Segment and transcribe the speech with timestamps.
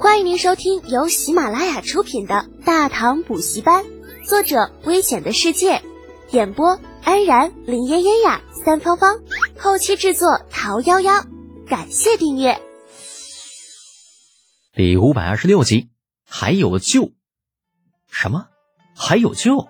[0.00, 3.84] 欢迎您收听由喜马拉雅出品的《大唐补习班》，
[4.24, 5.82] 作者：危险的世界，
[6.30, 9.18] 演播：安然、林嫣嫣呀、三芳芳，
[9.58, 11.26] 后期制作：桃夭夭。
[11.66, 12.60] 感谢订阅。
[14.72, 15.88] 第五百二十六集，
[16.24, 17.10] 还有救？
[18.08, 18.46] 什么？
[18.94, 19.66] 还有救？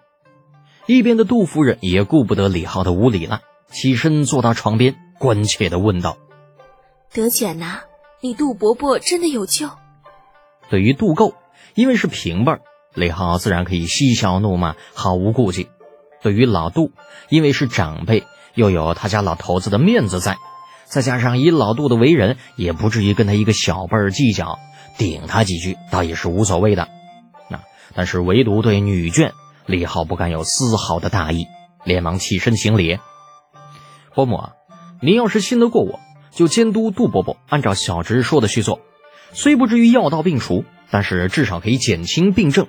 [0.84, 3.40] 一边的杜夫人也顾不得李浩的无礼了，
[3.72, 6.18] 起身坐到床边，关切的问道
[7.14, 7.80] ：“德简呐，
[8.20, 9.70] 你杜伯伯真的有救？”
[10.70, 11.34] 对于杜构，
[11.74, 12.60] 因为是平辈儿，
[12.94, 15.68] 李浩自然可以嬉笑怒骂，毫无顾忌；
[16.22, 16.92] 对于老杜，
[17.28, 20.36] 因为是长辈，又有他家老头子的面子在，
[20.84, 24.58] 再加上以老杜的为人，也不至于跟他一个小辈儿计较，
[24.98, 26.88] 顶他几句倒也是无所谓的。
[27.48, 27.60] 那
[27.94, 29.32] 但是唯独对女眷，
[29.66, 31.46] 李浩不敢有丝毫的大意，
[31.84, 32.98] 连忙起身行礼
[34.14, 34.52] ：“伯母啊，
[35.00, 38.80] 您要是信得过我，就监督杜伯伯按照小侄说的去做。”
[39.32, 42.66] 虽不至于药到病除，但是至少可以减轻病症，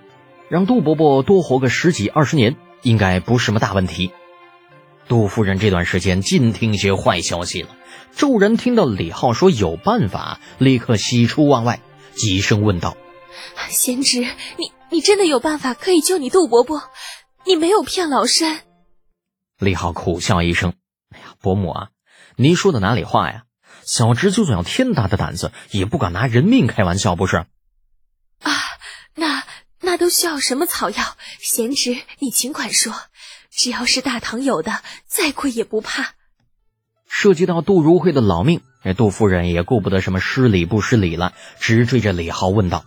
[0.50, 4.12] 让杜伯伯多活个十几二十年，应该不是什么大问题。
[5.08, 7.70] 杜夫人这段时间尽听些坏消息了，
[8.12, 11.80] 骤然听到李浩说有办法，立刻喜出望外，
[12.14, 12.96] 急声问道
[13.70, 16.84] ：“贤侄，你你真的有办法可以救你杜伯伯？
[17.46, 18.60] 你没有骗老身？”
[19.58, 20.74] 李浩苦笑一声
[21.10, 21.88] ：“哎呀，伯母啊，
[22.36, 23.44] 您说的哪里话呀？”
[23.90, 27.38] 小侄就算有天大的胆子，也不敢拿人命开玩笑，不是？
[27.38, 28.54] 啊，
[29.16, 29.44] 那
[29.82, 31.18] 那都需要什么草药？
[31.40, 32.94] 贤侄，你尽管说，
[33.50, 36.14] 只要是大唐有的，再贵也不怕。
[37.08, 42.86] 涉及到杜如晦的老命，这杜夫人也顾不得什么失礼不失礼了，直追着李浩问道。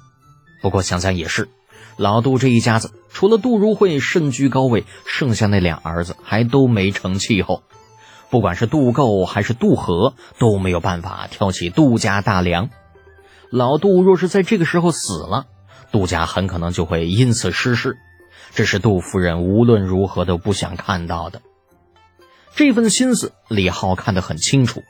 [0.61, 1.49] 不过想想也是，
[1.97, 7.65] 老杜这一家子，除了杜如晦身居高位，剩下那俩儿子还都没成气候。
[8.33, 12.71] 不管是杜构还是杜和，都没有办法挑起杜家大梁。
[13.51, 15.45] 老杜若是在这个时候死了，
[15.91, 17.99] 杜家很可能就会因此失势，
[18.55, 21.43] 这是杜夫人无论如何都不想看到的。
[22.55, 24.83] 这份心思，李浩看得很清楚，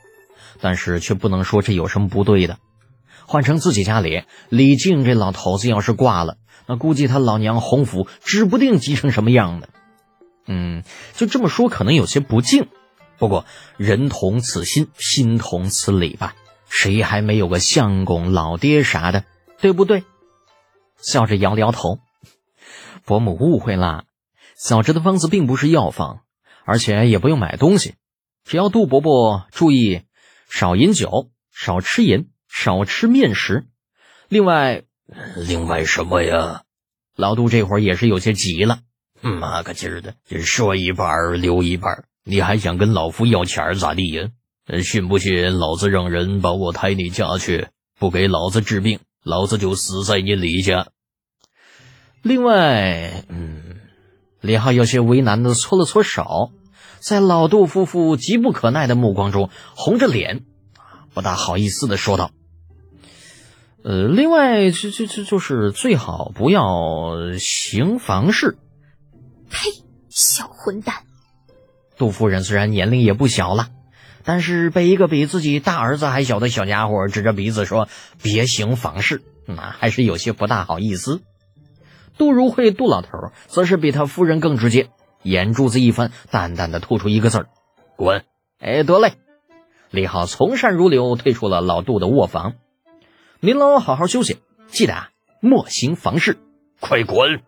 [0.61, 2.59] 但是却不能说这有什么不对的。
[3.25, 9.67] 换成自己家里，李靖这老头子要是挂了，那估计他老娘洪福指不定急成什么样呢。
[10.47, 10.83] 嗯，
[11.13, 12.69] 就这么说，可能有些不敬。
[13.23, 13.45] 不过
[13.77, 16.35] 人同此心，心同此理吧，
[16.69, 19.23] 谁还没有个相公、老爹啥的，
[19.61, 20.03] 对不对？
[20.97, 21.99] 笑着摇了摇头，
[23.05, 24.03] 伯母误会啦，
[24.57, 26.19] 小侄的方子并不是药方，
[26.65, 27.95] 而且也不用买东西，
[28.43, 30.01] 只要杜伯伯注意
[30.49, 33.67] 少饮酒、少吃盐、少吃面食。
[34.27, 34.83] 另外，
[35.37, 36.63] 另外什么呀？
[37.15, 38.79] 老杜这会儿也是有些急了，
[39.21, 42.03] 妈个劲儿的，说一半留一半。
[42.23, 44.29] 你还想跟老夫要钱咋地呀？
[44.81, 47.67] 信不信老子让人把我抬你家去？
[47.99, 50.87] 不给老子治病，老子就死在你李家。
[52.21, 53.61] 另外，嗯，
[54.39, 56.51] 李浩有些为难的搓了搓手，
[56.99, 60.45] 在老杜夫妇急不可耐的目光中，红着脸，
[61.13, 62.31] 不大好意思的说道
[63.83, 68.57] ：“呃，另外，这这这就是最好不要行房事。”
[69.51, 69.57] 呸！
[70.09, 71.03] 小混蛋！
[71.97, 73.67] 杜夫人虽然年龄也不小了，
[74.23, 77.87] 但是被一个比自己大儿子还小的小家伙指着鼻子说
[78.21, 81.21] “别行房事”，那还是有些不大好意思。
[82.17, 83.09] 杜如晦杜老头
[83.47, 84.89] 则是比他夫人更直接，
[85.23, 87.47] 眼珠子一翻，淡淡的吐出一个字儿
[87.97, 88.23] ：“滚！”
[88.59, 89.13] 哎，得嘞。
[89.89, 92.53] 李浩从善如流，退出了老杜的卧房。
[93.39, 94.37] 您老好好休息，
[94.67, 95.09] 记得啊，
[95.41, 96.37] 莫行房事，
[96.79, 97.41] 快滚！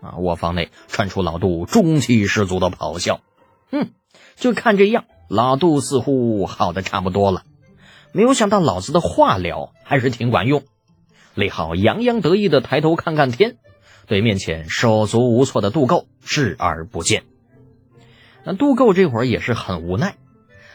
[0.00, 3.20] 啊，卧房内传出老杜中气十足的咆哮。
[3.72, 3.90] 嗯，
[4.36, 7.42] 就看这样，老杜似乎好的差不多了。
[8.12, 10.62] 没有想到老子的话疗还是挺管用。
[11.34, 13.56] 李浩洋洋得意的抬头看看天，
[14.06, 17.24] 对面前手足无措的杜构视而不见。
[18.44, 20.16] 那杜构这会儿也是很无奈。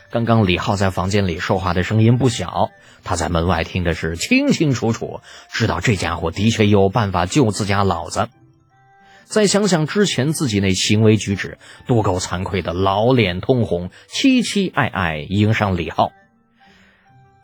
[0.10, 2.72] 刚刚李浩在房间里说话的声音不小，
[3.04, 5.20] 他在门外听的是清清楚楚，
[5.52, 8.30] 知道这家伙的确有办法救自家老子。
[9.30, 16.12] 再想想之前自己那行为举止，多够惭愧的，老脸通红，凄凄爱爱迎上李浩。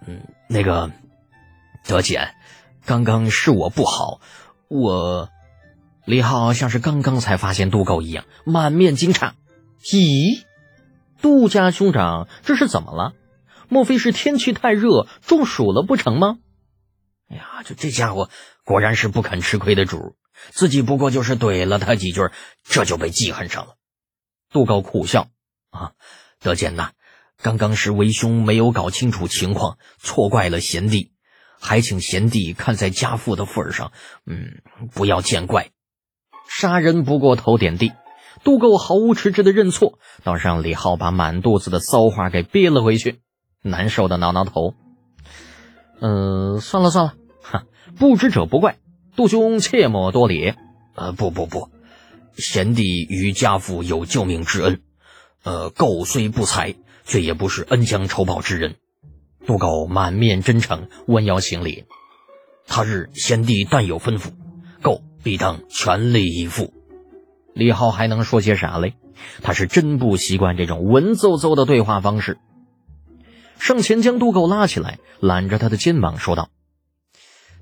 [0.07, 0.91] 嗯，那个
[1.85, 2.35] 德简，
[2.85, 4.21] 刚刚是我不好，
[4.69, 5.29] 我
[6.05, 9.33] 李浩像是刚刚才发现杜狗一样，满面惊诧。
[9.83, 10.41] 咦，
[11.21, 13.13] 杜家兄长这是怎么了？
[13.67, 16.37] 莫非是天气太热中暑了不成吗？
[17.29, 18.29] 哎呀，这这家伙
[18.63, 20.15] 果然是不肯吃亏的主。
[20.51, 22.29] 自己不过就是怼了他几句，
[22.63, 23.75] 这就被记恨上了。
[24.51, 25.27] 杜高苦笑
[25.71, 25.93] ：“啊，
[26.39, 26.91] 德简呐，
[27.41, 31.11] 刚刚是为兄没有搞清楚情况，错怪了贤弟。
[31.59, 33.93] 还请贤弟看在家父的份上，
[34.25, 34.61] 嗯，
[34.93, 35.69] 不要见怪。
[36.45, 37.93] 杀人不过头点地，
[38.43, 43.21] 杜构毫无迟滞的认错，倒是让李浩把满肚子的骚话给憋了回去，
[43.61, 44.73] 难受的挠挠头。
[46.01, 47.63] 嗯，算了算了，哈，
[47.97, 48.77] 不知者不怪，
[49.15, 50.53] 杜兄切莫多礼。
[50.95, 51.69] 呃，不不不，
[52.37, 54.81] 贤弟与家父有救命之恩，
[55.43, 58.75] 呃，狗虽不才，却也不是恩将仇报之人。
[59.47, 61.85] 杜狗满面真诚，弯腰行礼。
[62.67, 64.29] 他日贤弟但有吩咐，
[64.83, 66.73] 狗必当全力以赴。
[67.55, 68.93] 李浩还能说些啥嘞？
[69.41, 72.37] 他是真不习惯这种文绉绉的对话方式。
[73.59, 76.49] 上前将杜狗拉起来，揽着他的肩膀说道：“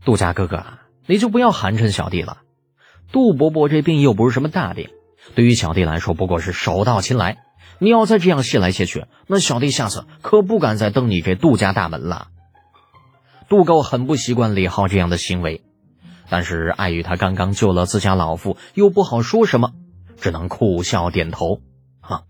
[0.03, 0.65] 杜家哥哥，
[1.05, 2.39] 你就不要寒碜小弟了。
[3.11, 4.89] 杜伯伯这病又不是什么大病，
[5.35, 7.37] 对于小弟来说不过是手到擒来。
[7.79, 12.27] 你要再这样谢来谢去，那小弟下次可不敢再登你这杜家大门了。”
[13.49, 15.63] 杜构很不习惯李浩这样的行为，
[16.29, 19.71] 但是碍于他刚刚救了自家老父，又不好说什么，
[20.19, 21.61] 只能苦笑点头
[21.99, 22.23] ：“哈，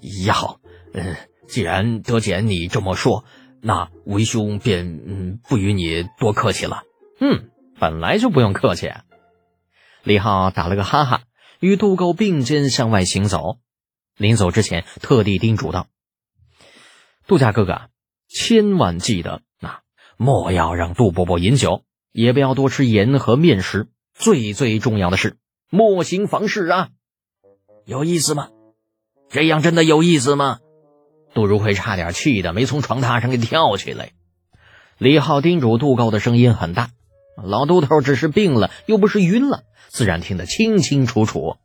[0.00, 0.60] 也好，
[0.92, 1.16] 嗯。”
[1.50, 3.24] 既然德简你这么说，
[3.60, 6.82] 那为兄便嗯不与你多客气了。
[7.20, 7.48] 嗯，
[7.80, 8.92] 本来就不用客气。
[10.02, 11.22] 李浩打了个哈哈，
[11.60, 13.56] 与杜构并肩向外行走。
[14.18, 15.86] 临走之前，特地叮嘱道
[17.26, 17.88] ：“杜家哥哥，
[18.28, 19.80] 千万记得，那
[20.18, 23.88] 莫要让杜伯伯饮酒，也不要多吃盐和面食。
[24.12, 25.38] 最最重要的是，
[25.70, 26.88] 莫行房事啊！
[27.86, 28.50] 有意思吗？
[29.30, 30.58] 这样真的有意思吗？”
[31.32, 34.12] 杜如晦差点气得没从床榻上给跳起来。
[34.98, 36.90] 李浩叮嘱杜高的声音很大，
[37.36, 41.56] 老杜头只是病了，又不是晕了，自然听得清清楚楚。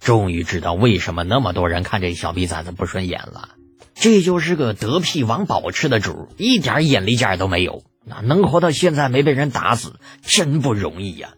[0.00, 3.50] 终于知道为什么那么多人看这小逼崽子不顺眼了。
[3.94, 11.30] 这就是个得屁王宝吃的主，一点眼力见都没有，那能活到现在没被人打死，真不容易呀。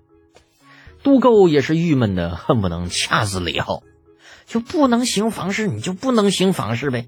[1.05, 3.85] 杜构也是郁闷的，恨不能掐死李浩。
[4.47, 7.07] 就不能行房事，你就不能行房事呗。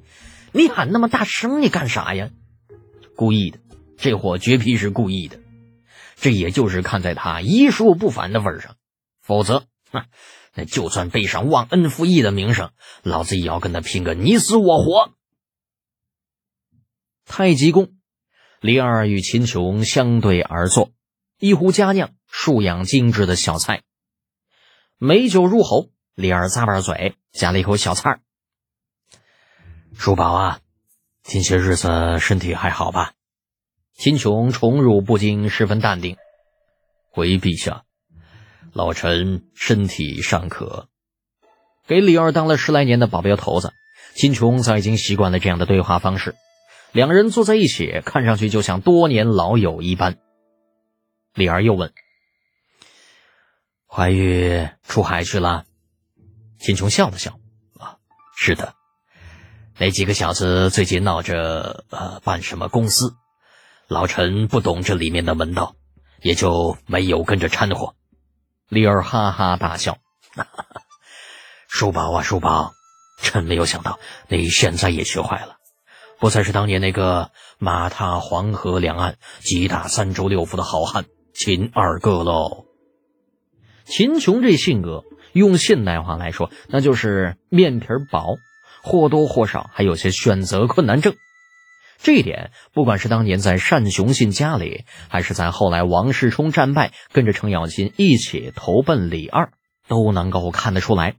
[0.52, 2.28] 你喊那么大声，你干啥呀？
[3.16, 3.58] 故意的，
[3.96, 5.39] 这货绝逼是故意的。
[6.20, 8.76] 这也就是看在他医术不凡的份上，
[9.22, 10.04] 否则，哼，
[10.54, 12.72] 那就算背上忘恩负义的名声，
[13.02, 15.14] 老子也要跟他拼个你死我活。
[17.24, 17.94] 太极宫，
[18.60, 20.92] 李二与秦琼相对而坐，
[21.38, 23.82] 一壶佳酿，数样精致的小菜，
[24.98, 25.90] 美酒入喉。
[26.16, 28.20] 李二咂巴嘴，夹了一口小菜儿。
[29.96, 30.60] 叔宝啊，
[31.22, 33.14] 近些日子身体还好吧？
[34.00, 36.16] 秦琼宠辱不惊，十分淡定。
[37.10, 37.82] 回陛下，
[38.72, 40.88] 老臣身体尚可。
[41.86, 43.74] 给李二当了十来年的保镖头子，
[44.14, 46.34] 秦琼早已经习惯了这样的对话方式。
[46.92, 50.16] 两人坐在一起，看上去就像多年老友一般。
[51.34, 51.92] 李二又问
[53.86, 55.66] ：“怀玉出海去了？”
[56.58, 57.38] 秦琼笑了笑
[57.78, 57.98] ：“啊，
[58.34, 58.72] 是的。”
[59.76, 63.14] 那几个小子最近闹着呃办什么公司，
[63.90, 65.74] 老臣不懂这里面的门道，
[66.22, 67.96] 也就没有跟着掺和。
[68.68, 69.98] 李儿哈哈大笑
[71.68, 72.72] ：“叔宝啊，叔宝，
[73.20, 73.98] 真没有想到
[74.28, 75.56] 你现在也学坏了，
[76.20, 82.66] 不再是当年那个马踏黄河两岸，击打三州六府的好汉秦二哥喽。”
[83.86, 88.38] 秦琼这性格，用现代话来说，那就是面皮薄。
[88.82, 91.14] 或多或少还有些选择困难症，
[92.02, 99.52] 这一点不管是当年在单雄信家里，还是在后来王世充战败，跟着程咬金一起投奔李二，
[99.86, 101.16] 都能够看得出来。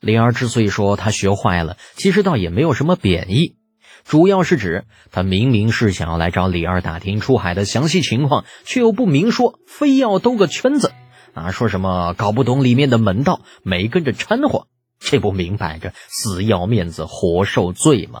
[0.00, 3.56] 李二之所以说他学坏了，其实倒也没有什么贬义，
[4.04, 10.92] 主要是指他明明是想要来找李二打听出海的详细情况，却又不明说，非要兜个圈子，
[11.34, 14.66] 啊，说什么搞不懂里面的门道，没跟着掺和。
[14.98, 18.20] 这不明摆着死要面子活受罪吗？